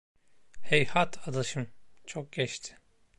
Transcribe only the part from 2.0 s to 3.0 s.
çok geçti.